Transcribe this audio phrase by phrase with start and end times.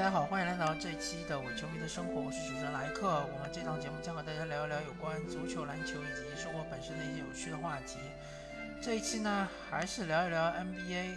[0.00, 3.22] 大家好，欢迎来到这一期的伪球迷的生活，我是主持人莱克。
[3.34, 7.98] 我们这档节目将和大家聊一聊有关足球、篮球以及生活本身的一些有趣的话题。
[8.80, 11.16] 这一期呢，还是聊一聊 NBA。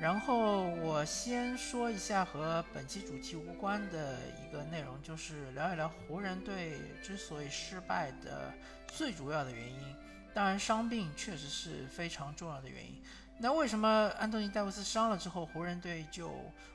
[0.00, 6.72] 然后我先说一下和本期主题无关的一个内容，就是聊一聊湖人队
[7.04, 8.52] 之所以失败的
[8.88, 9.94] 最主要的原因。
[10.34, 13.00] 当然，伤病确实是非常重要的原因。
[13.38, 16.32] 那为什么安东尼·戴维斯伤了之后，湖人队就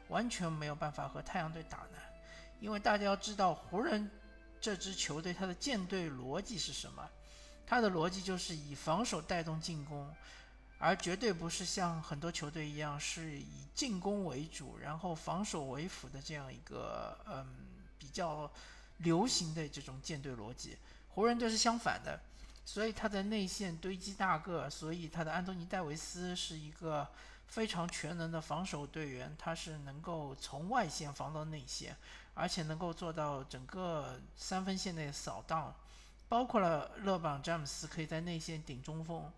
[0.09, 1.97] 完全没有办法和太阳队打呢？
[2.59, 4.09] 因为大家要知道，湖人
[4.59, 7.09] 这支球队它的建队逻辑是什么？
[7.65, 10.07] 它的逻辑就是以防守带动进攻，
[10.77, 17.43] 而绝对不是像很多球队一样是以进攻为主，然后防守为辅的这样一个嗯
[17.97, 18.51] 比较
[18.97, 20.77] 流行的这种建队逻辑。
[21.09, 22.19] 湖人队是相反的。
[22.73, 27.05] 所以他的内线堆积大个，所以他的安东尼戴维斯是一个
[27.47, 31.93] 非常全能的防守队员，他是能够从外线防到内线，
[32.33, 35.75] 而且能够做到整个三分线内扫荡，
[36.29, 39.29] 包括了勒布朗詹姆斯可以在内线顶中锋。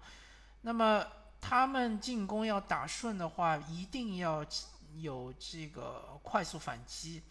[0.62, 1.04] 那么
[1.42, 4.46] 他们进攻要打顺的话，一定要
[4.98, 7.24] 有这个快速反击。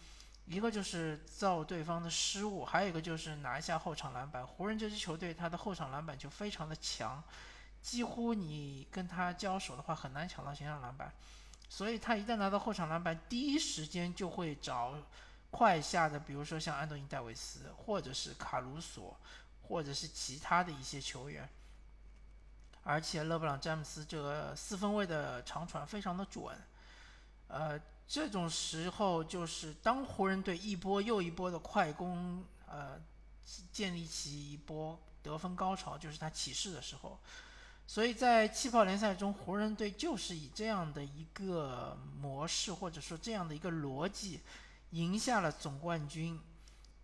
[0.46, 4.44] 一个就是造对方的失误，还有一个就是拿下后场篮板。
[4.44, 7.22] 湖人这支球队，他的后场篮板就非常的强，
[7.80, 11.12] 几乎你跟他交手的话很难抢到前场篮板。
[11.68, 14.94] 所以他一旦拿到后场篮板，第一时间就会找
[15.50, 19.16] 快下的，比如说像安东尼戴维斯，或者是卡鲁索，
[19.62, 21.48] 或者是其他的一些球员。
[22.82, 26.44] 而且勒布朗詹姆斯这个四分卫的长传非常的准，
[27.46, 27.80] 呃。
[28.06, 33.00] 这种时候，就是当湖人队一波又一波的快攻，呃，
[33.72, 37.18] 建立起一波得分高潮，就是他起势的时候。
[37.86, 44.40] 所以在气泡联赛中，湖人队就是以这样的一个模式，或者说这样的一个逻辑，
[44.90, 46.40] 赢下了总冠军。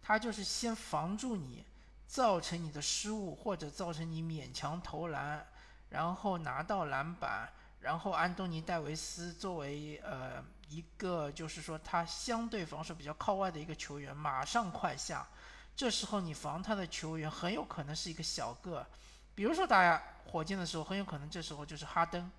[0.00, 1.64] 他就是先防住你，
[2.06, 5.46] 造成你的失误，或者造成你勉强投篮，
[5.90, 7.50] 然后拿到篮板。
[7.80, 15.26] 然后安东尼戴维斯作为呃一个就是说他相对防守比较靠外的一个球员，马上快下，
[15.74, 18.86] 这时候你防他的球员很有可能是一个小个，
[19.34, 22.30] 比如说打火箭的时候，很有可能这时候就是哈登，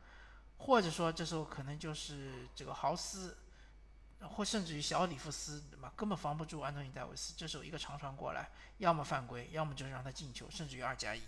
[0.58, 3.36] 或者说这时候可能就是这个豪斯，
[4.20, 5.92] 或甚至于小里弗斯，对吧？
[5.96, 11.22] 根本防不住安东尼戴维斯，这时候一个长传过来，要么犯规，要么就是让他进球，甚至于二加一。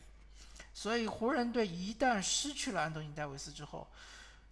[0.74, 3.88] 所以湖人队一旦失去了安东尼戴维斯之后，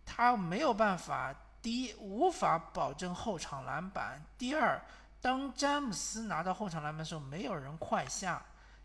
[0.05, 4.81] 他没有办法：第一，无法保证后场篮板；第二，
[5.21, 8.41] 当詹姆斯拿到后场篮板的时候，没有人快下；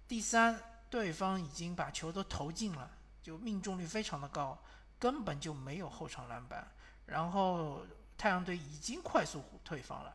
[0.08, 0.58] 第三，
[0.90, 2.90] 对方已经把球都投进了，
[3.22, 4.58] 就命中率非常的高，
[4.98, 6.66] 根本就没有后场篮板。
[7.06, 7.84] 然后
[8.16, 10.14] 太阳队已经快速退防了。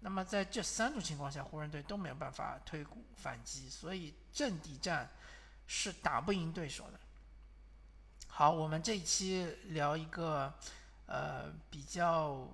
[0.00, 2.84] 那么在这三种情况下，湖人队都没有办法推
[3.16, 5.08] 反击，所以阵地战。
[5.66, 7.00] 是打不赢对手的。
[8.28, 10.52] 好，我们这一期聊一个
[11.06, 12.48] 呃比较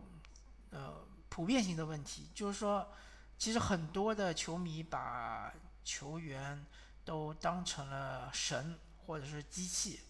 [0.71, 0.95] 呃
[1.29, 2.87] 普遍性的问题，就是说，
[3.39, 5.53] 其实很多的球迷把
[5.85, 6.65] 球员
[7.05, 10.01] 都当成了神或者是机器，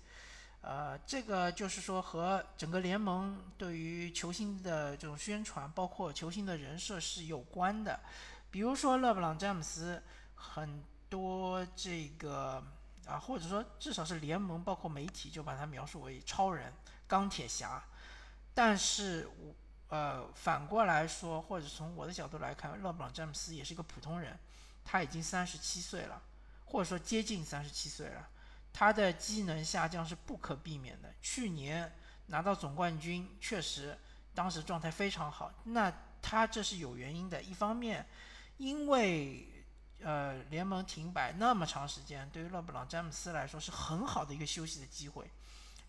[0.63, 8.01] 呃，这个就是说和整个联盟对于球星的这种宣传，包括球星的人设是有关的。
[8.51, 10.03] 比如说勒布朗詹姆斯，
[10.35, 12.63] 很多这个。
[13.07, 16.73] 啊，或者说至少是联盟，包括媒体，就把他描述为超人、
[17.09, 17.83] 钢铁侠。
[18.55, 19.55] 但是，我
[19.89, 24.39] 呃，反过来说，或者从我的角度来看，勒布朗·詹姆斯也是一个普通人，
[24.85, 26.23] 他已经三十七岁了，
[26.65, 28.29] 或者说接近三十七岁了，
[28.73, 31.13] 他的机能下降是不可避免的。
[31.21, 31.93] 去年
[32.27, 33.99] 拿到总冠军，确实
[34.33, 37.43] 当时状态非常好，那他这是有原因的。
[37.43, 38.07] 一方面，
[38.59, 39.49] 因为
[40.03, 45.29] 呃，联盟停摆那么长时间，对于勒布朗·詹姆斯来说是很好的一个休息的机会。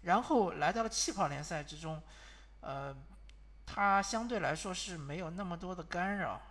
[0.02, 2.02] 然后来到了气泡联赛之中，
[2.62, 2.96] 呃，
[3.66, 6.42] 他相对来说是没有那么多的干扰，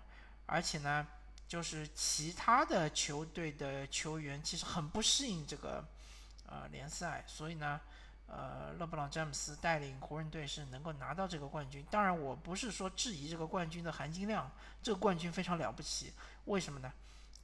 [0.47, 1.07] 而且呢，
[1.49, 5.85] 就是其他的球队的球员其实很不适应这个
[6.47, 7.81] 呃联赛，所以呢，
[8.27, 11.85] 呃，勒布朗·詹姆斯带领湖人队是能够拿到这个冠军。
[11.91, 14.51] 当然，我不是说质疑这个冠军的含金量，
[14.83, 16.13] 这个冠军非常了不起。
[16.45, 16.93] 为什么呢？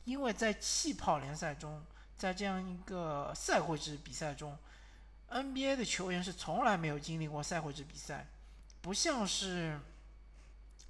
[0.05, 1.83] 因为在气泡联赛中，
[2.17, 4.57] 在这样一个赛会制比赛中
[5.29, 8.25] ，NBA 的球员是从来没有经历过赛会制比赛，
[8.87, 9.81] 不像是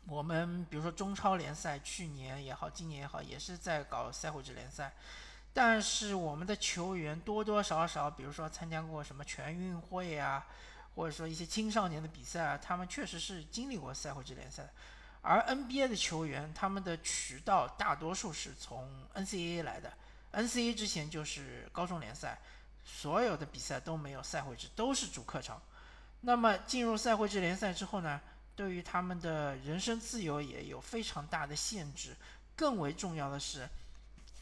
[0.07, 4.93] 我们比如说中超联赛，去年也好，今年也好，也是在搞赛会制联赛。
[5.55, 10.47] 但是我们的球员多多少少，比如说参加过什么全运会啊，
[10.95, 14.69] 或者说一些青少年的比赛啊，他们确实是经历过赛会制联赛。
[15.23, 19.91] 而 NBA 的球员，他们的渠道大多数是从 NCAA 来的。
[20.35, 22.39] NCAA 之前就是高中联赛，
[22.85, 25.59] 所有的比赛都没有赛会制，都是主客场。
[26.21, 28.21] 那么进入赛会制联赛之后呢，
[28.55, 32.17] 对于他们的人身自由也有非常大的限制。
[32.55, 33.69] 更为重要的是，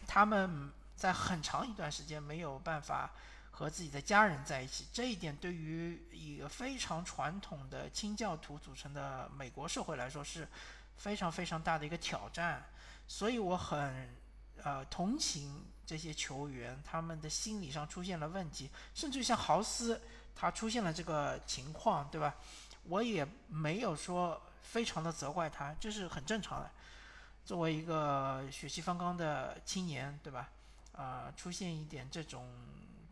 [0.06, 3.10] 他们在很长一段时间没有办法
[3.50, 4.86] 和自己的家人在一起。
[4.92, 10.48] 这一点对于一个非常传统的清教徒组成的美国社会来说是。
[10.96, 12.64] 非常非常大的一个挑战，
[13.08, 14.14] 所以我很
[14.62, 20.00] 呃同情这些球员，他们的心理上出现了问题，甚至像豪斯
[20.36, 22.34] 他出现了这个情况，对吧？
[22.84, 26.70] 我也没有说非常的责怪他，这是很正常的。
[27.44, 30.48] 作为一个血气方刚的青年，对吧？
[30.96, 32.48] 啊，出现一点这种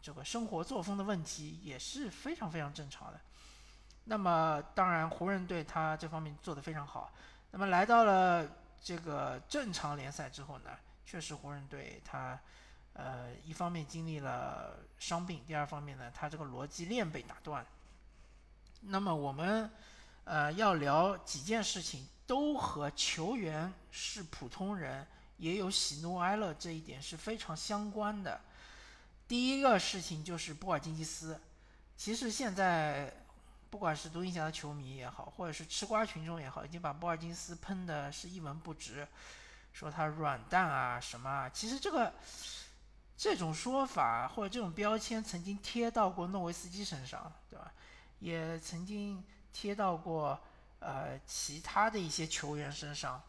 [0.01, 3.21] 这个生活作风的问题也是非常非常正常的。
[4.05, 7.13] 那么当然，湖人队他这方面做得非常好。
[7.51, 8.49] 那么来到了
[8.83, 10.71] 这个正常联赛之后呢，
[11.05, 12.39] 确实湖人队他，
[12.95, 17.65] 呃，一方面经历了伤病，第二方面呢，他这个逻辑链被打断。
[18.81, 19.71] 那么我们
[20.25, 25.07] 呃要聊几件事情，都和球员是普通人，
[25.39, 28.41] 也有喜怒哀乐这一点是非常相关的。
[29.27, 31.41] 第一个事情就是波尔津吉斯，
[31.97, 33.13] 其实现在。
[33.73, 39.09] 不管是独行侠的球迷也好，或者是吃瓜群众也好，已经把波尔津斯喷的是一文不值，
[39.73, 41.49] 说他软蛋啊什么啊。
[41.49, 42.13] 其实这个
[43.23, 47.73] 这种说法或者这种标签曾经贴到过诺维斯基身上，对吧？
[48.19, 49.23] 也曾经
[49.53, 50.37] 贴到过
[50.81, 53.23] 呃其他的一些球员身上，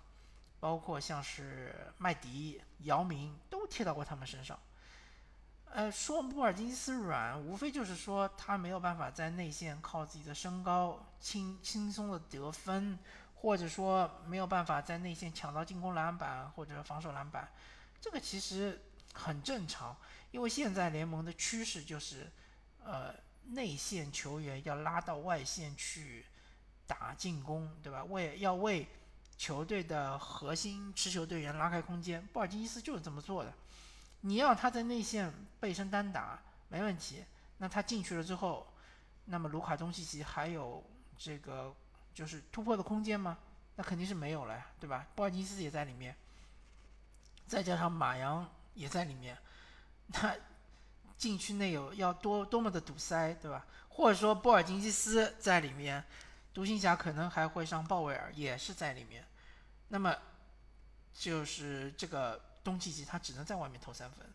[0.59, 4.57] 包括像是麦迪、姚明都贴到过他们身上。
[5.65, 12.97] 呃，说波尔津斯软，无非就是说他没有办法在内线靠自己的身高轻轻松的得分，
[13.35, 17.47] 或者说没有办法在内线抢到进攻篮板或者防守篮板，
[18.01, 18.81] 这个其实
[19.13, 19.95] 很正常，
[20.31, 22.29] 因为现在联盟的趋势就是，
[22.83, 23.13] 呃，
[23.49, 26.25] 内线球员要拉到外线去
[26.87, 28.03] 打进攻，对吧？
[28.05, 28.87] 为要为
[29.37, 33.53] 球队的核心持球队员拉开空间，波尔津斯就是这么做的。
[34.21, 36.39] 你要他在内线背身单打
[36.69, 37.23] 没问题，
[37.57, 38.65] 那他进去了之后，
[39.25, 40.83] 那么卢卡东契奇还有
[41.17, 41.73] 这个
[42.13, 43.37] 就是突破的空间吗？
[43.75, 45.05] 那肯定是没有了呀，对吧？
[45.15, 46.15] 波尔津斯也在里面，
[47.47, 49.37] 再加上马扬也在里面，
[50.07, 50.35] 那
[51.17, 53.65] 禁区内有要多多么的堵塞，对吧？
[53.89, 56.03] 或者说波尔津吉斯在里面，
[56.53, 59.25] 独行侠可能还会上鲍威尔也是在里面，
[59.87, 60.15] 那么
[61.13, 62.41] 就是这个。
[62.63, 64.25] 东契奇他只能在外面投三分，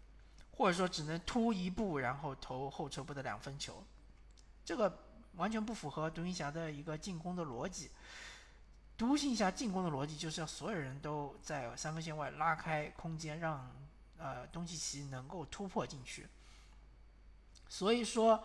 [0.50, 3.82] 或者说只能突一步然后投后撤步的两分球，
[4.66, 4.98] 这个
[5.36, 7.90] 完全不符合独行侠的一个进攻的逻辑。
[8.98, 13.66] 独行侠进攻的逻辑就是要所有人都在三分线外拉开空间，让
[14.18, 16.28] 呃东契奇能够突破进去。
[17.68, 18.42] 所以说，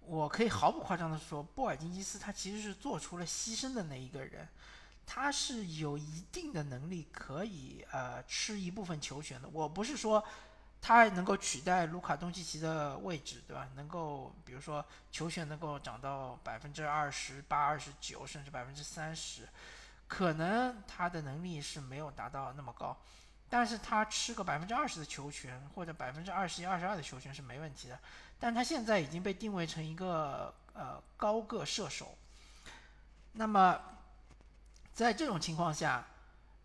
[0.00, 4.48] 我可以毫不夸张的说，波尔津吉斯他其实是做出了牺牲的那一个人。
[5.06, 9.46] 他是有一定的能力可以呃吃一部分球权的。
[9.50, 10.24] 我不是说
[10.80, 13.68] 他能够取代卢卡东契奇的位置，对吧？
[13.74, 19.46] 能够比如说球权能够涨到百分之二十八、二十九，甚至百分之三十，
[20.08, 22.96] 可能他的能力是没有达到那么高。
[23.54, 27.96] 但是他吃个百分之二十的球权或者百分之二十一、二十二的球权是没问题的。
[28.40, 32.18] 但他现在已经被定位成一个呃高个射手，
[33.32, 33.80] 那么。
[34.92, 36.04] 在这种情况下，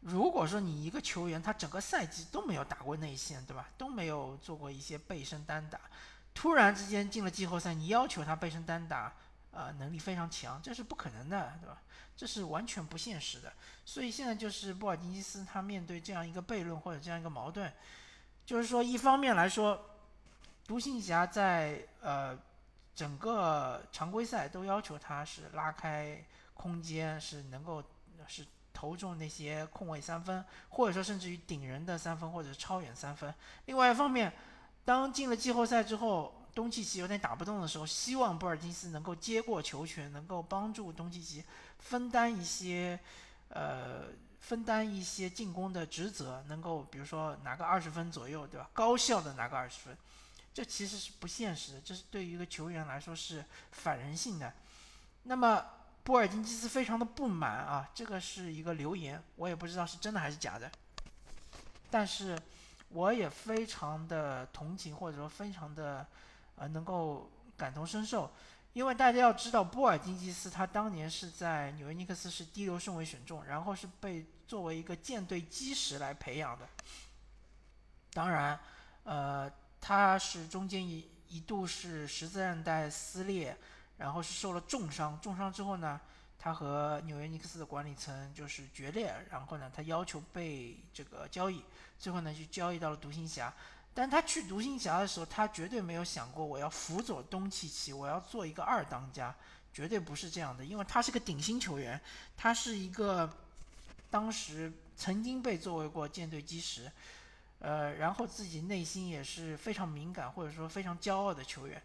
[0.01, 3.67] 如果说你一个球员他整个赛季都没有打过内线，对吧？
[3.75, 5.79] 都没有做过一些背身单打，
[6.31, 9.11] 突然之间进了季后赛，你要求他背身单打，
[9.51, 11.81] 呃，能力非常强，这是不可能的，对吧？
[12.15, 13.51] 这是完全不现实的。
[13.85, 17.71] 所以现在就是布尔津吉斯他面对这样一个悖论或者这样一个矛盾，
[18.45, 19.79] 就是说一方面来说，
[20.65, 22.37] 独行侠在呃
[22.95, 27.83] 整个常规赛都要求他是拉开空间，是能够。
[28.27, 33.33] 是投中那些空位三分，或者说甚至于顶人的三分，或者超远三分。
[33.65, 34.31] 另外一方面，
[34.85, 41.43] 当进了季后赛之后，东契奇有点打不动的时候，希望波尔津斯能够接过球权，能够帮助东契奇
[41.79, 42.99] 分担一些，
[43.49, 44.05] 呃，
[44.39, 48.69] 分担一些进攻的职责，能够比如说拿个二十分左右，对吧？
[48.73, 49.97] 高效的拿个二十分，
[50.53, 54.53] 这其实是不现实的，这是对于一个球员来说是反人性的。
[55.23, 55.65] 那么。
[56.01, 60.71] 波尔津吉斯非常的不满啊，这个是一个留言，我也不知道是真的还是假的，
[61.91, 62.39] 但是
[62.87, 66.07] 我也非常的同情或者说非常的
[66.59, 68.29] 呃能够感同身受，
[68.73, 76.67] 因为大家要知道，波尔津吉斯他当年是在纽约尼克斯是第六顺位选中，然后是被作为一个舰队基石来培养的。
[78.13, 78.59] 当然，
[79.03, 83.55] 呃，他是中间一一度是十字韧带撕裂，
[83.97, 85.17] 然后是受了重伤。
[85.21, 86.01] 重伤之后呢，
[86.37, 91.63] 他和纽约尼克斯的管理层就是决裂，然后呢，他要求被这个交易，
[91.97, 93.53] 最后呢就交易到了独行侠。
[93.99, 99.35] 但他去独行侠的时候，他绝对没有想过我要辅佐东契奇，我要做一个二当家，
[99.73, 100.63] 绝对不是这样的。
[100.63, 101.99] 因为他是个顶薪球员，
[102.37, 103.29] 他是一个
[104.09, 106.89] 当时曾经被作为过舰队基石，
[107.59, 111.81] 呃，然后自己内心也是非常敏感或者说非常骄傲的球员。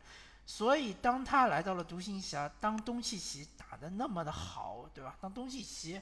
[0.47, 5.17] 所以当他来到了独行侠，当东契奇打得那么的好，对吧？
[5.21, 6.01] 当东契奇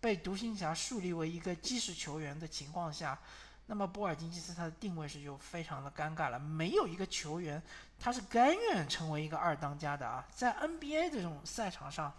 [0.00, 3.18] 被独行侠树立为一个基石球员的情况下。
[3.72, 7.62] 那么波尔津吉斯他的定位是就非常的尴尬了，没有一个球员
[8.00, 12.12] 他是甘愿成为一个二当家的啊，在 NBA 这种赛场上，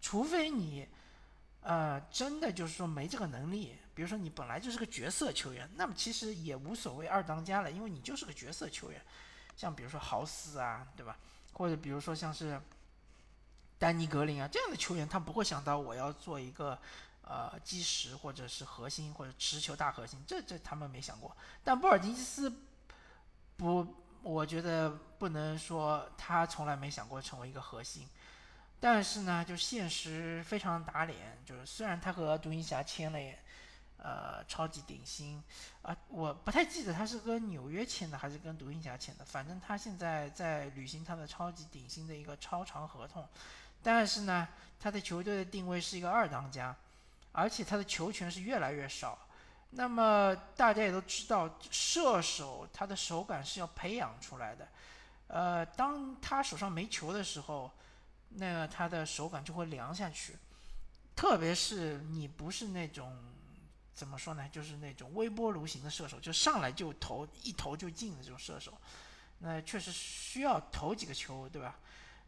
[0.00, 0.86] 除非你，
[1.62, 9.02] 呃，真的就是说没这个能力，比如说你本来就是个角色球员，那么其实也无所谓二当家了，因为你就是个角色球员，
[9.56, 11.18] 像比如说豪斯啊，对吧？
[11.52, 12.60] 或者比如说像是
[13.80, 16.78] 丹尼格林啊这样的球员，他不会想到我要做一个。
[17.26, 21.34] 呃，基石或者是核心或者持球大核心，这这他们没想过。
[21.64, 22.52] 但波尔津吉斯
[23.56, 23.86] 不，
[24.22, 28.06] 我觉得不能说他从来没想过成为一个核心。
[28.78, 33.18] 但是呢，就现实非常打脸，就是虽然他和独行侠签了
[33.96, 35.42] 呃超级顶薪
[35.80, 43.26] 啊，我不太记得他是跟纽约签的还是跟独行侠签的，反正他现在在履行他的超级顶薪的一个超长合同。
[43.82, 44.46] 但是呢，
[44.78, 46.76] 他的球队的定位是一个二当家。
[47.36, 49.18] 而且他的球权是越来越少，
[49.70, 54.68] 那么大家也都知道，射手他的手感是要培养出来的，
[55.26, 57.68] 呃，当他手上没球的时候，
[58.28, 60.36] 那他的手感就会凉下去，
[61.16, 63.12] 特别是你不是那种
[63.92, 68.72] 怎么说呢，就是那种微波炉型的射手，就上来就投一投就进的这种射手，
[69.40, 71.74] 那确实需要投几个球，对吧？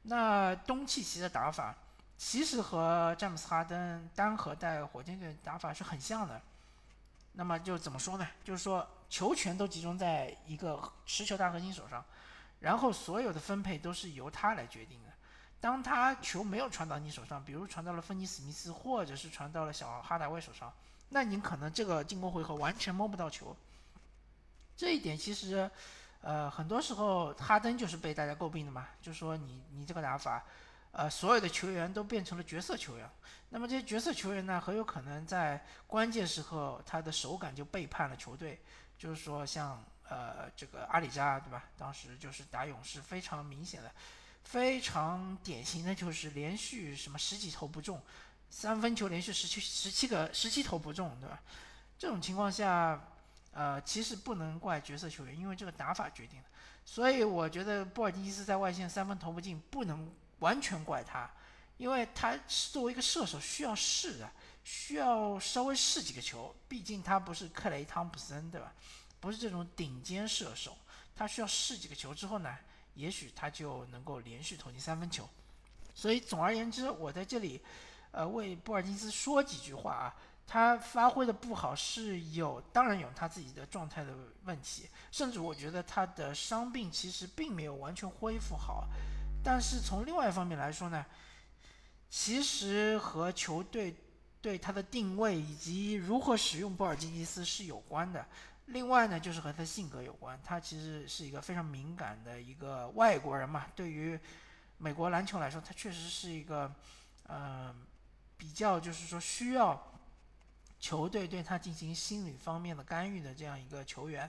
[0.02, 1.72] 那东契奇的打法。
[2.18, 6.40] 其实和詹姆斯哈登单核带火箭队打法是很像的，
[7.32, 8.26] 那么就怎么说呢？
[8.42, 12.02] 就是说球权都集中在一个持球大核心手上，
[12.58, 15.10] 然后所有的分配都是由他来决定的。
[15.60, 20.72] 当他球没有传到你手上，比如传到了芬尼史密斯，或者是传到了小哈达威手上，
[21.10, 23.54] 那你可能这个进攻回合完全摸不到球。
[24.74, 25.70] 这一点其实，
[26.22, 30.42] 呃，很多时候哈登就是被大家诟病的嘛，就说你你这个打法。
[30.98, 33.06] 呃，所有的球员都变成了角色球员，
[33.50, 38.58] 那么这些角色球员呢，很有可能在关键时刻他的手感就背叛了球队。
[38.96, 41.64] 就是说，像呃这个阿里扎，对吧？
[41.76, 43.92] 当时就是打勇士，非常明显的，
[44.44, 48.00] 非常典型的就是连续什么十几投不中，
[48.48, 51.38] 三分球连续十七十七个十七投不中，对吧？
[51.98, 52.98] 这种情况下，
[53.52, 56.48] 呃，其实不能怪角色球员，因为这个打法决定的。
[56.86, 60.10] 所以我觉得波尔津吉斯在外线三分投不进，不能。
[60.40, 61.30] 完全怪他，
[61.76, 64.30] 因为他作为一个射手需要试的，
[64.64, 66.54] 需要稍微试几个球。
[66.68, 68.72] 毕竟他不是克雷汤普森，对吧？
[69.20, 70.76] 不是这种顶尖射手，
[71.14, 72.56] 他需要试几个球之后呢，
[72.94, 75.28] 也许他就能够连续投进三分球。
[75.94, 77.60] 所以总而言之，我在这里，
[78.10, 80.14] 呃，为波尔津斯说几句话啊。
[80.48, 84.14] 他发挥的不好是有，当然有他自己的状态的
[84.44, 88.86] 问题，甚至我觉得他的伤病其实并没有完全恢复好。
[89.46, 91.06] 但是从另外一方面来说呢，
[92.10, 93.94] 其实和球队
[94.42, 98.26] 对他的定位以及如何使用波尔津吉斯是有关的。
[98.66, 100.36] 另外呢，就是和他性格有关。
[100.44, 103.68] 他其实是一个非常敏感的一个外国人嘛。
[103.76, 104.18] 对于
[104.78, 106.74] 美国篮球来说，他确实是一个，
[107.28, 107.72] 呃，
[108.36, 109.80] 比较就是说需要
[110.80, 114.28] 球队对他进行心理方面的干预的这样一个球员。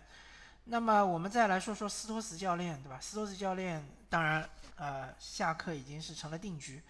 [0.70, 3.00] 那么我们再来说说斯托斯教练，对吧？
[3.00, 6.84] 斯托斯教练当然，呃，下课已经是成了定局。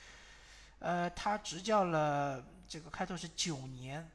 [0.79, 4.09] 呃，他执教了这个开拓是九年，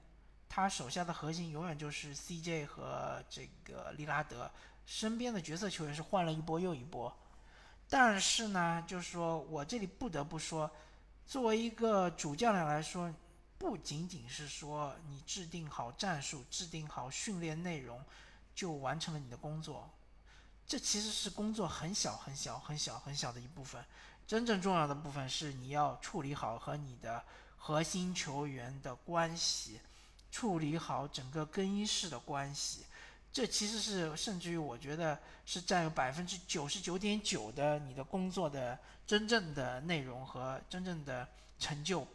[0.49, 4.50] 他手下的核心永远就是 CJ 和这个利拉德，
[4.85, 7.16] 身边的角色球员是换了一波又一波。
[7.88, 10.69] 但是呢，就是说我这里不得不说，
[11.25, 13.14] 作为一个主教练来说，
[13.59, 18.04] 不仅仅是说你制定好战术、制定好训练内容。
[18.54, 19.90] 就完成了你的工作，
[20.66, 23.85] 这其实是工作很小很小很小很小的一部分。
[24.26, 27.23] 真正重要的部分是你要处理好和你的
[27.56, 29.80] 核心球员的关系，
[30.30, 32.87] 处理好整个更衣室的关系，
[33.32, 41.28] 这其实是甚至于我觉得是占有百分之九十九点九的你的工作的真正的内容和真正的
[41.59, 42.06] 成就。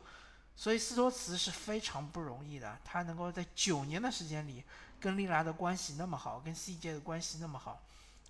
[0.56, 4.63] 所以斯托茨是非常不容易的，他能够在九年的时间里
[5.00, 7.82] 跟利拉的关系那么好，跟 CJ 的关系那么好，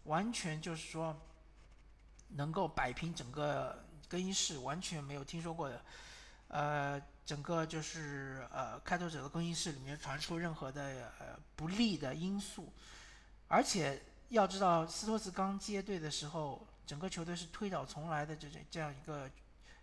[0.04, 1.16] 完全就是说
[2.30, 5.82] 能够摆平整个更衣室，完全没有听说过的。
[6.50, 12.72] 呃，整个就是呃开拓者的更衣室里面传出任何的呃不利的因素，
[13.50, 19.30] 而且要知道斯托茨刚接队的时候，整个球队是推倒重来的这这这样一个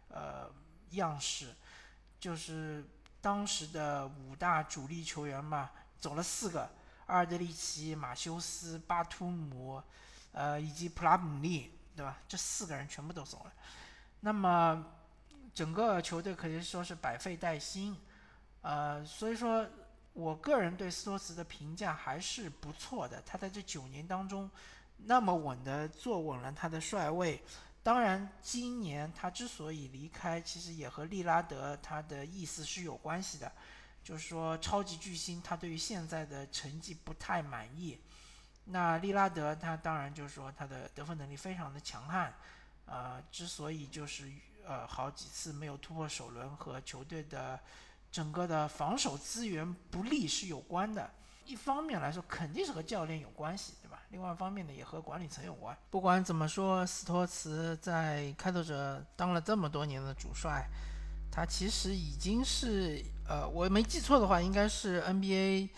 [0.09, 0.50] 呃
[0.93, 1.55] 样式。
[2.19, 2.83] 就是
[3.21, 5.71] 当时的五大主力球员嘛，
[6.05, 6.71] 走了四个，
[7.07, 9.83] 阿尔德里奇、马修斯、巴图姆，
[10.33, 12.19] 呃，以及普拉姆利，对吧？
[12.29, 13.53] 这四个人全部都走了。
[14.21, 14.85] 那么
[15.55, 17.97] 整个球队可以说是百废待兴，
[18.61, 19.67] 呃，所以说
[20.13, 23.23] 我个人对斯托茨的评价还是不错的。
[23.25, 24.51] 他在这九年当中
[24.99, 27.43] 那么稳的坐稳了他的帅位。
[27.83, 33.51] 当然，今年他之所以离开，其实也和利拉德他的意思是有关系的，
[34.05, 37.99] 就是说超级巨星他对于现在的成绩不太满意。
[38.67, 42.33] 那利拉德他当然就是说他的得分能力非常的强悍，
[42.87, 44.31] 呃，之所以就是
[44.67, 47.59] 呃好几次没有突破首轮和球队的
[48.13, 51.11] 整个的防守资源不利是有关的。
[51.47, 54.01] 一方面来说，肯定是和教练有关系，对吧？
[54.09, 55.77] 另外一方面呢，也和管理层有关。
[55.91, 60.67] 不管怎么说，斯托茨在开拓者当了这么多年的主帅，
[61.31, 65.71] 他其实已经是呃，我没记错的话，应该是 NBA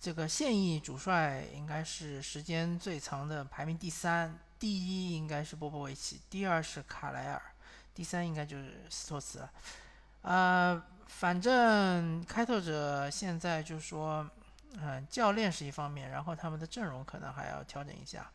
[0.00, 4.38] 这个现役主帅，应该是时间最长的，排名第三。
[4.58, 7.42] 第一应该是波波维奇，第二是卡莱尔，
[7.94, 9.48] 第三应该就是斯托茨。
[10.22, 14.28] 呃，反正开拓者现在就说。
[14.80, 18.30] 嗯，教练是一方面，然后他们的阵容可能还要调整一下。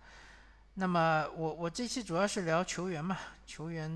[0.74, 3.90] 那么我我这期主要是聊球员嘛，球员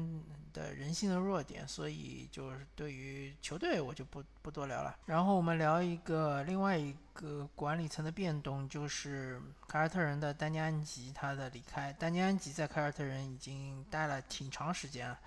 [0.54, 4.96] 的人性的弱点，所以就是对于球队我就不不多聊了。
[5.06, 11.92] 然后我们聊一个另外一个管理层的变动，就是凯尔特人的丹尼安吉他的离开。
[11.94, 15.20] 丹尼安吉在凯尔特人已经待了挺长时间了。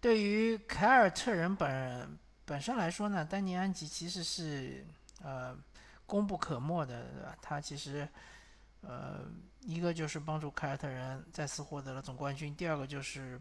[0.00, 4.84] 对于凯尔特人本本身来说呢，丹尼安吉其实是
[5.22, 5.56] 呃。
[6.04, 7.34] 功不可没的，对吧？
[7.40, 8.06] 他其实，
[8.82, 9.20] 呃，
[9.64, 13.40] 一个就是帮助凯尔特人再次获得了总冠军，第二个就是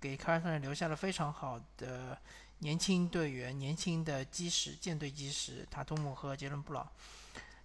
[0.00, 2.16] 给凯尔特人留下了非常好的
[2.58, 6.88] 年轻队员、年轻的基石、舰队基石塔图姆和杰伦布朗。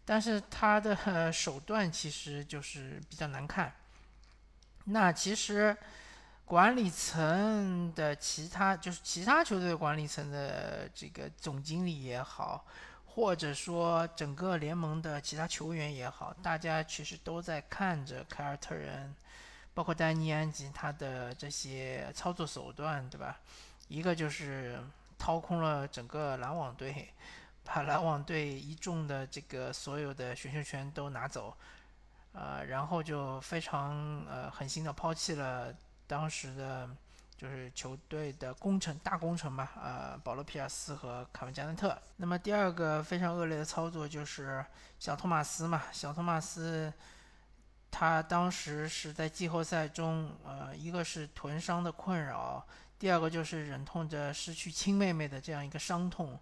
[0.04, 3.72] 但是他的 手段其实就是比较难看。
[4.86, 5.78] 那其实
[6.44, 12.66] 管理层的其他，就是其他球队管理层的这个总经理也好。
[13.14, 19.14] 或者说，整个联盟的其他球员也好，大家其实都在看着凯尔特人，
[19.74, 23.38] 包括丹尼安吉他的这些操作手段，对吧？
[23.90, 24.82] 一个就是
[25.18, 27.14] 掏空了整个篮网队，
[27.66, 31.54] 把篮网队一众的这个所有的选秀权都拿走，
[32.32, 35.76] 呃，然后就非常呃狠心的抛弃了
[36.08, 36.90] 当时的。
[37.42, 42.00] 就是球队的工程大工程嘛，呃，保罗·皮尔斯和卡文·加内特。
[42.18, 44.64] 那么第二个非常恶劣的操作就是
[45.00, 46.94] 小托马斯嘛，小托马斯
[47.90, 52.64] 他当时是在季后赛中，呃，一个是臀伤的困扰，
[53.00, 56.40] 第二个就是忍痛着失去亲妹妹的这样一个伤痛，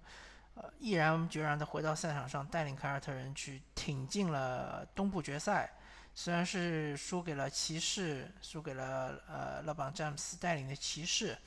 [0.55, 5.71] 呃，毅然决然的回到赛场上，带领凯尔特人去挺进了东部决赛。
[6.15, 11.38] 虽然是输给了骑士，输给了呃勒布朗詹姆斯带领的骑士，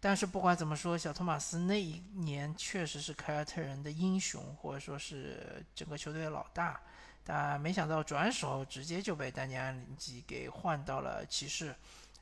[0.00, 6.80] 但是不管怎么说，小托马斯那一年确实是凯尔特人的英雄，或者说是整个球队的老大。
[7.24, 11.72] 但没想到转手直接就被丹尼安林吉给换到了骑士，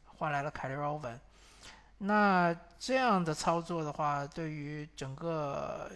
[0.05, 1.19] 换来了凯利·欧文。
[1.97, 5.91] 那这样的操作的话，对于整个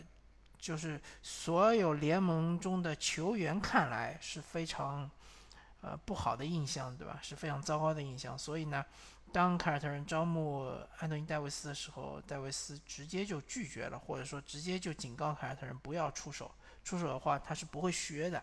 [0.59, 5.11] 就是所有联盟中的球员看来是非常。
[5.87, 7.18] 呃，不好的印象，对吧？
[7.20, 8.38] 是非常糟糕的印象。
[8.38, 8.83] 所以呢，
[9.31, 10.64] 当凯尔特人招募
[10.97, 16.51] 安东尼·戴维斯的时候，戴维斯直接就拒绝了，或者说直接就警告凯尔特人不要出手。
[16.83, 18.42] 出手的话，他是不会续约的。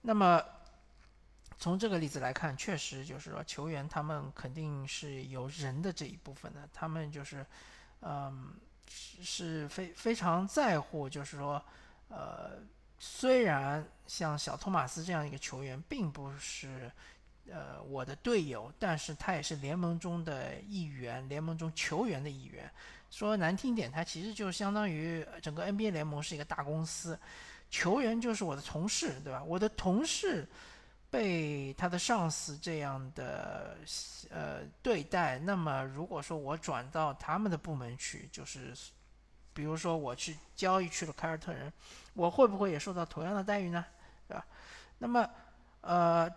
[0.00, 0.42] 那么，
[1.58, 7.44] 从这个例子来看，确实就是说，球员他们肯定是有人的这一部分的，他们就是，
[8.00, 8.54] 嗯，
[8.88, 11.62] 是非非常在乎，就是说，
[12.08, 12.62] 呃。
[12.98, 16.90] 虽然像小托马斯这样一个球员并不是，
[17.50, 22.70] 呃，我的队友，但是他也是联盟中的一员，联盟中球员的一员。
[23.10, 27.18] 说难听点，他其实就相当于整个 NBA 联盟是一个大公司，
[27.70, 29.42] 球员就是我的同事，对吧？
[29.42, 30.46] 我的同事
[31.08, 33.78] 被他的上司这样的
[34.28, 38.74] 呃对待，那么如果说我转到他们的部门去，就是
[39.58, 41.72] 比如说我去交易去了凯尔特人，
[42.14, 43.84] 我会不会也受到同样的待遇呢？
[44.28, 44.46] 对吧？
[45.00, 45.28] 那么
[45.80, 46.32] 呃，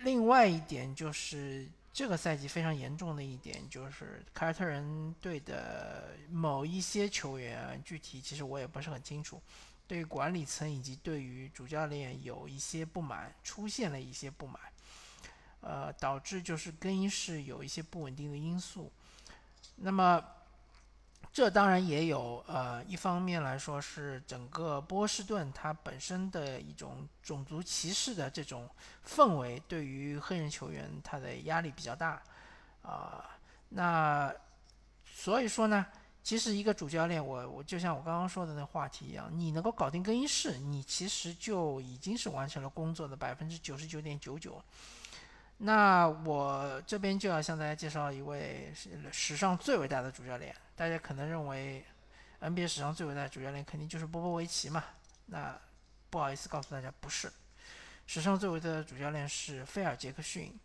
[0.00, 9.40] 另外一点就是这个赛季非常严重的一点就是凯尔特人队的某一些球员，具体其实我也不是很清楚。
[9.86, 14.60] 对管理层以及对于主教练有一些不满，出现了一些不满，
[15.62, 18.92] 呃，导致就是更衣室有一些不稳定的因素。
[19.76, 20.22] 那么，
[21.32, 28.68] 这当然也有呃，一方面来说是整个波士顿它本身的一种种族歧视的这种
[29.06, 32.22] 氛围，对于黑人球员他的压力比较大
[32.82, 33.24] 啊。
[33.68, 34.34] 那
[35.04, 35.86] 所以说呢。
[36.20, 44.62] 其实一个主教练，我我就像我刚刚说的那话题一样，你能够搞定更衣室，你其实就已经是完成了工作的百分之九十九点九九。
[45.58, 48.72] 那我这边就要向大家介绍一位
[49.10, 50.54] 史上最伟大的主教练。
[50.76, 51.84] 大家可能认为
[52.40, 54.84] NBA 史上最伟大的主教练肯定就是波波维奇嘛？
[55.26, 55.58] 那
[56.10, 57.30] 不好意思告诉大家，不是。
[58.06, 60.56] 史上最伟大的主教练是菲尔杰克逊，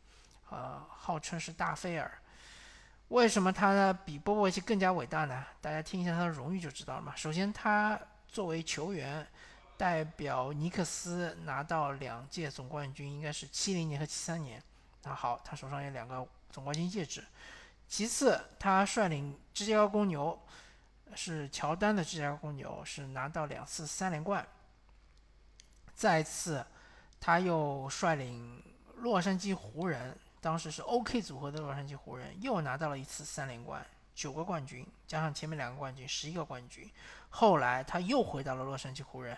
[0.52, 2.10] 呃，号称是大菲尔。
[3.08, 5.44] 为什么他呢比波波维奇更加伟大呢？
[5.60, 7.16] 大家听一下他的荣誉就知道了嘛。
[7.16, 9.28] 首先，他作为球员
[9.76, 14.62] 代表尼克斯拿到两届总冠军，应该是七零年和七三年。
[15.04, 17.24] 那好，他手上有两个总冠军戒指。
[17.88, 20.40] 其次，他率领芝加哥公牛，
[21.16, 24.48] 是乔丹的芝加哥公牛，是拿到两次三连冠。
[25.94, 26.66] 再次，
[27.20, 28.64] 他又率领
[28.98, 30.18] 洛杉矶湖人。
[30.42, 36.92] 当时是 OK 组合的洛杉矶湖人又拿到了一次三连冠，九个冠军加上前面两个冠军，十一个冠军。
[37.30, 39.38] 后来他又回到了洛杉矶湖人，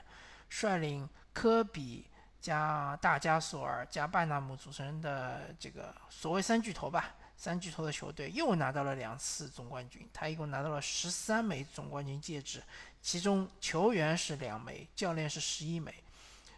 [0.50, 2.08] 率领科比
[2.46, 10.08] 加大加索尔加拜纳姆组成的这个所谓三巨头吧，三巨头的球队又拿到了两次总冠军。
[10.14, 12.62] 他一共拿到了十三枚总冠军戒指，
[13.02, 15.92] 其中球员是两枚，教练是十一枚，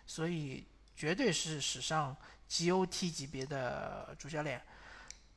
[0.06, 2.14] 所以绝对是史上。
[2.50, 4.62] GOT 级别的主教练，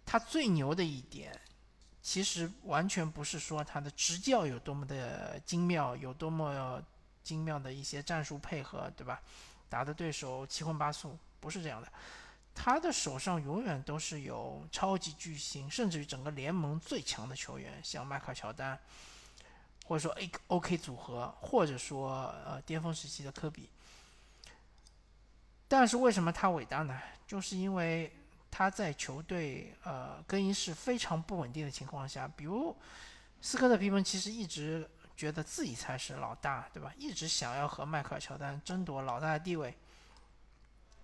[0.07, 1.37] 他最牛的一点，
[2.01, 6.81] 其实完全不是说他的执教有多么的精妙，有多么
[7.25, 9.21] 精妙的一些战术配合，对吧？
[9.71, 11.91] 打的对手七荤八素，不是这样的。
[12.53, 18.79] 他的手上永远都是有超级巨星，甚至于整个联盟最强的球员，像迈克尔乔丹，
[19.87, 23.71] 或者说 A OK 组合，或者说呃巅峰时期的科比。
[25.69, 27.01] 但是为什么他伟大呢？
[27.27, 28.13] 就是因为
[28.51, 32.77] 他在球队呃更衣室非常不稳定的情况下，比如
[33.41, 36.91] 斯科特皮蓬其实一直觉得自己才是老大，对吧？
[36.97, 39.77] 一直想要和迈克尔乔丹争夺老大的地位，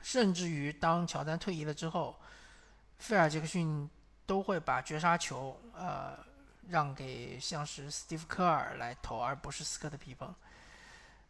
[0.00, 2.18] 甚至于当乔丹退役了之后，
[2.98, 3.90] 菲尔杰克逊
[4.24, 6.18] 都会把绝杀球呃
[6.66, 10.34] 让给像是斯蒂夫科尔来投，而不是斯科特皮蓬。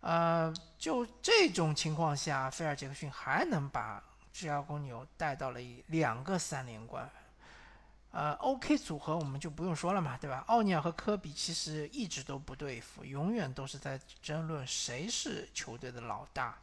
[0.02, 4.00] 呃，就这种情况下，菲尔杰克逊还能把
[4.32, 7.10] 芝加哥公牛带到了一两个三连冠。
[8.16, 10.42] 呃，OK 组合我们就不用说了嘛，对吧？
[10.46, 16.56] 奥尼尔和科比其实一直都不对付，永远都是在争论谁是球队的老大，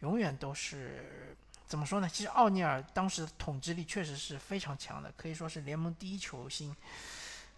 [0.00, 1.34] 永远都是
[1.66, 2.06] 怎么说呢？
[2.06, 6.76] 其实奥尼尔当时的统治力确实是非常强的，可以说是联盟第一球星。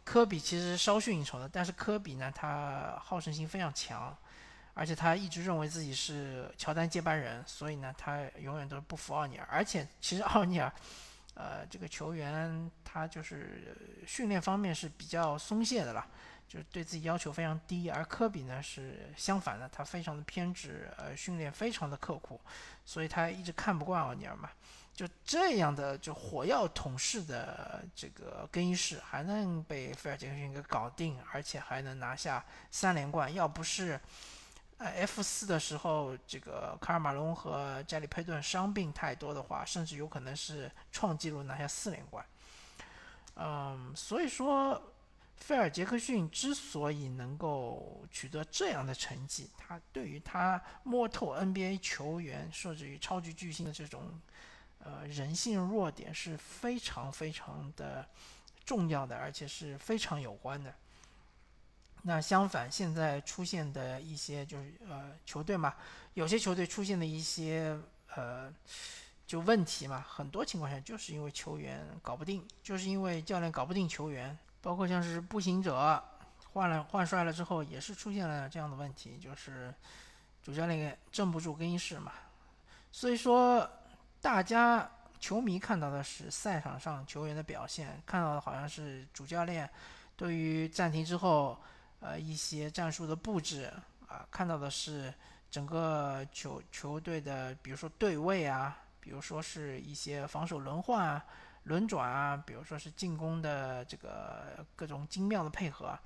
[0.05, 4.17] 科比其实稍逊一筹的，但是科比呢，他好胜心非常强。
[4.75, 9.49] 而且他一直认为自己是乔丹接班人，所以呢，他永远都是不服奥尼尔。
[9.51, 10.73] 而且其实奥尼尔，
[11.35, 16.07] 呃，这个球员他就是训练方面是比较松懈的了，
[16.47, 17.89] 就是对自己要求非常低。
[17.89, 22.41] 而科比呢是相反的，他非常的偏执，呃，训练非常的刻苦，
[22.85, 24.51] 所以他一直看不惯奥尼尔嘛。
[24.95, 33.99] 就这样的就火药桶式的这个更衣室，还能被菲尔杰克逊给搞定，而且还能拿下三连冠，要不是。
[34.85, 42.25] F 四的时候，这个卡尔马龙和加里佩顿伤病太多的话，甚至有可能是创纪录拿下四连冠。
[43.37, 44.81] 嗯，所以说，
[45.37, 54.21] 菲尔杰克逊之所以能够取得这样的成绩，他对于他摸透 NBA 球员甚至于超级巨星的这种
[54.79, 58.07] 呃人性弱点是非常非常的
[58.65, 60.75] 重要的，而且是非常有关的。
[62.03, 65.75] 那相反，现在出现的一些就是呃球队嘛，
[66.15, 67.79] 有些球队出现的一些
[68.17, 68.53] 呃
[69.27, 76.03] 就问题嘛，很多情况下就是因为球员搞不定，就是因为教练搞不定球员，包括像是步行者
[76.53, 79.73] 换了换帅了之后，也是出现了这样的问题，就是
[80.43, 82.13] 主教练镇不住更衣室嘛。
[82.91, 83.67] 所以说，
[84.21, 89.71] 大家球迷看到的是赛场上球员的表现，看到的好像是主教练
[90.17, 91.57] 对于暂停之后，
[92.03, 93.73] 呃一些战术的布置
[94.07, 95.15] 啊，看到的是
[95.51, 101.25] 整个球球队的，比如说对位啊，比如说是一些防守轮换啊。
[101.67, 105.97] 轮转啊，比如说是进攻的这个各种精妙的配合，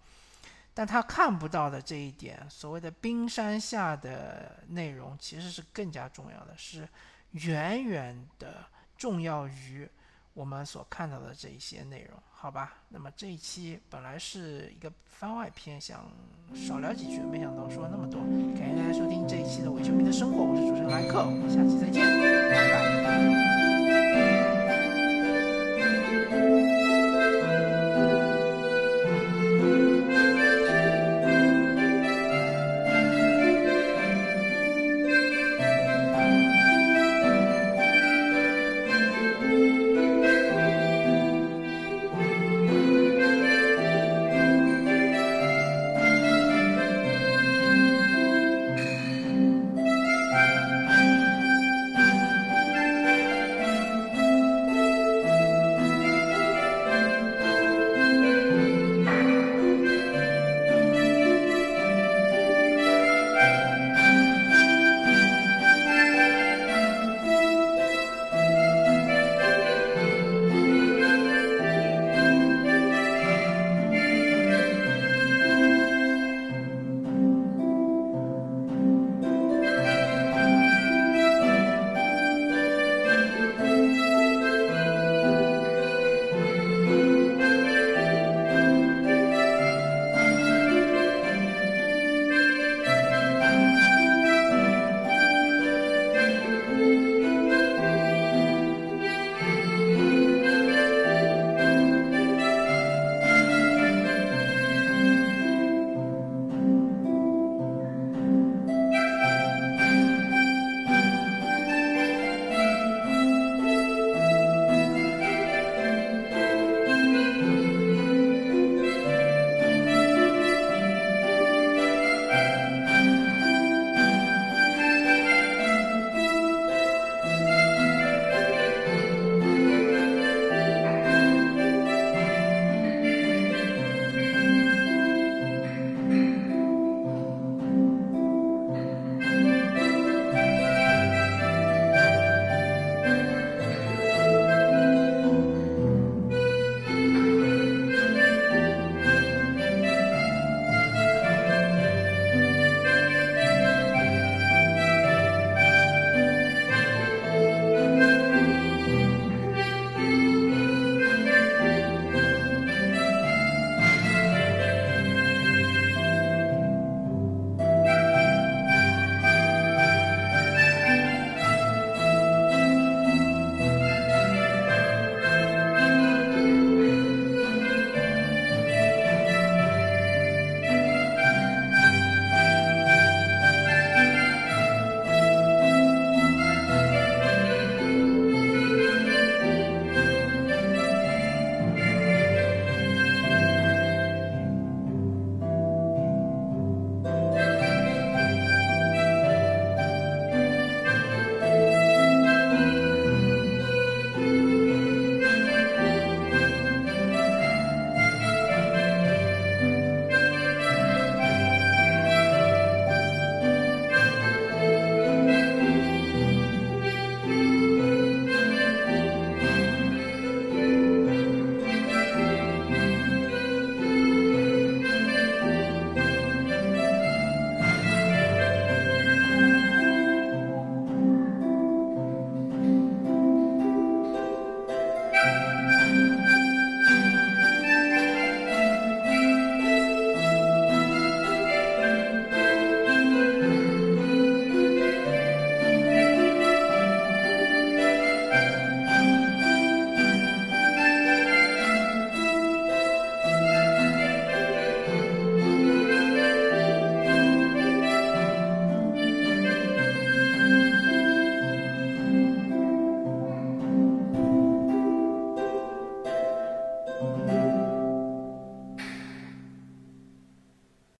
[0.74, 6.86] 但他看不到的这一点，所谓的冰山下的内容，其实是更加重要的，是
[7.30, 8.66] 远远的
[8.98, 9.88] 重要于
[10.36, 12.74] 我们所看到的这一些内容，好吧？
[12.90, 16.04] 那么这一期本来是一个番外篇，想
[16.54, 18.20] 少聊几句，没想到说了那么多。
[18.54, 23.45] 感谢大家收听这一期的伪球迷的生活，我是主持人莱克，我们下期再见，拜拜。